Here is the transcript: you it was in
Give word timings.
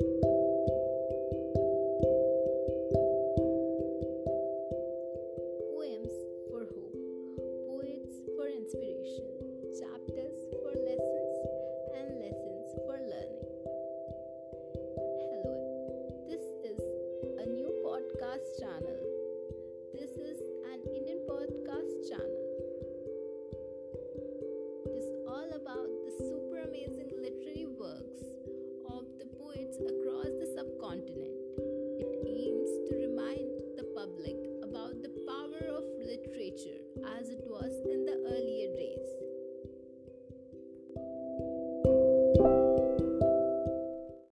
you 0.00 0.33
it 37.38 37.44
was 37.48 37.72
in 37.84 38.03